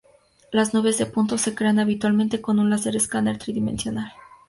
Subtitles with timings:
[0.51, 4.11] Las nubes de puntos se crean habitualmente con un láser escáner tridimensional.